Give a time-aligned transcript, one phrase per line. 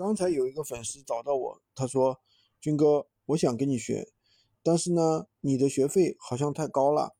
[0.00, 2.20] 刚才有一个粉丝找到我，他说
[2.58, 4.08] ：“军哥，我想跟你学，
[4.62, 7.14] 但是呢，你的学费好像太高了。”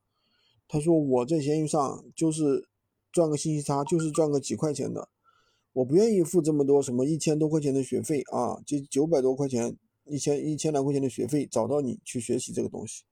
[0.67, 2.71] 他说：“我在闲鱼上就是
[3.13, 5.11] 赚个信息差，就是赚个几块钱的，
[5.75, 9.77] 我不愿意付这么多，什么一千多块钱的学费啊，这九百多块钱，
[10.07, 13.05] 一千一千来块钱的学费，找到你去学习这个东西。”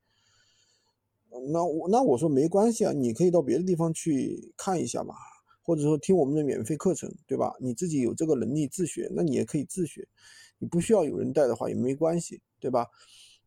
[1.53, 5.15] 那我那我说没关系啊，你可以到别的地方去看一下嘛。
[5.69, 7.55] 或者说听我们的免费课程，对吧？
[7.61, 10.09] 你自己有这个能力自学，那你也可以自学，
[10.59, 12.87] 你不需要有人带的话也没关系，对吧？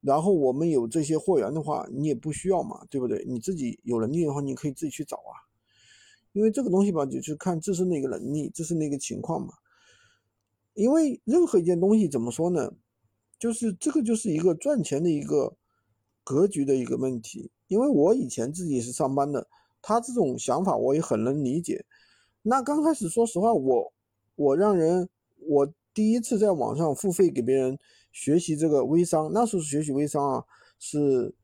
[0.02, 3.26] 然后我们有这些货源的话，你也不需要嘛，对不对？
[3.28, 5.34] 你自己有能力的话，你可以自己去找啊。
[6.34, 9.56] 因为这个东西吧，就是看自身的一个能力，自身的一个情况嘛。
[10.76, 12.72] 因为任何一件东西怎么说呢？
[13.40, 15.58] 就是这个就是一个赚钱的一个
[16.23, 17.50] 格局的一个问题。
[17.66, 19.48] 因为我以前自己是上班的，
[19.81, 21.84] 他这种想法我也很能理解。
[22.44, 23.94] 那刚开始，说实话，我
[24.36, 25.08] 我让人，
[25.48, 27.77] 我第一次在网上付费给别人
[28.12, 30.45] 学习这个微商，那时候学习微商啊，
[30.80, 31.36] 是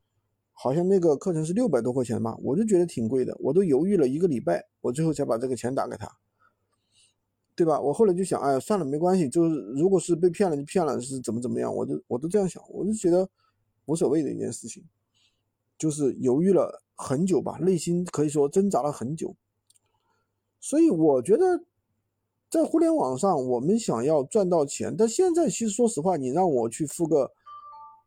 [0.52, 6.10] 好像那个课程是六百多块钱吧，我就觉得挺贵的，我都犹豫了一个礼拜，我最后才把这个钱打给他，
[7.54, 7.80] 对吧？
[7.80, 13.28] 我后来就想，哎，算了，没关系，就是如果是被骗了就骗了，是怎么怎么样，我就我都这样想，我就觉得
[13.84, 14.82] 无所谓的一件事情，
[15.78, 19.36] 就是犹豫了很久吧，内心可以说挣扎了很久。
[20.60, 21.64] 所以我觉得，
[22.50, 27.30] 在互联网上，我们想要赚到钱，但现在其实说实话，你让我去付个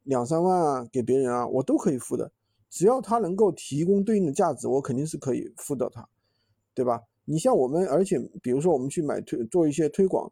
[0.03, 2.31] 两三万啊给别人啊，我都可以付的，
[2.69, 6.07] 只要他能够提供对应的价值，我肯定是可以付到他，
[6.73, 7.02] 对吧？
[7.23, 10.29] 你像我们，而且比如说我们去买推做一些推广，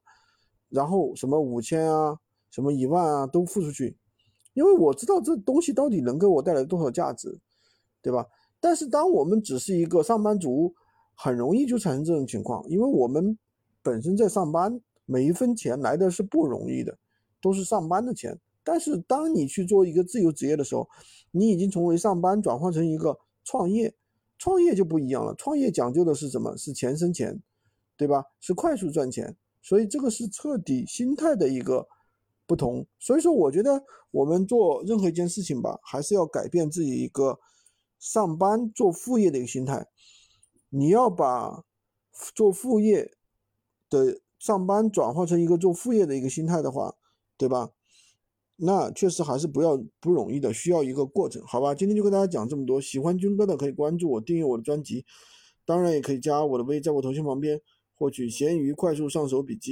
[0.68, 2.20] 然后什么五千啊，
[2.52, 3.96] 什么一万啊都付出去，
[4.54, 7.40] 因为我知道这东西到底能给我带来多少价值，
[8.02, 8.26] 对吧？
[8.60, 10.74] 但是当我们只是一个上班族。
[11.22, 13.38] 很容易就产生这种情况，因为我们
[13.84, 16.98] 本身在上班，每一分钱来的是不容易的，
[17.42, 18.40] 都是上班的钱。
[18.64, 20.88] 但是当你去做一个自由职业的时候，
[21.32, 23.94] 你已经从为上班转换成一个创业，
[24.38, 25.36] 创业就不一样了。
[25.36, 26.56] 创业讲究的是什么？
[26.56, 27.38] 是钱生钱，
[27.98, 28.24] 对吧？
[28.40, 29.36] 是快速赚钱。
[29.62, 31.86] 所以这个是彻底心态的一个
[32.48, 32.88] 不同。
[32.98, 37.38] 所以说，我觉得我们做任何一件事情吧，还是要改变自己一个
[38.00, 39.86] 上班做副业的一个心态。
[40.70, 41.64] 你要把
[42.34, 43.12] 做副业
[43.90, 46.96] 的上班转化成一个做副业的一个心态的话，
[47.38, 47.72] 对吧？
[48.62, 51.74] 那确实还是不要不容易的，需要一个过程，好吧？
[51.74, 55.06] 今天就跟大家讲这么多，喜欢军哥的可以关注我，订阅我的专辑，
[55.66, 57.62] 当然也可以加我的微，在我头像旁边
[57.96, 59.68] 获取闲鱼快速上手笔记。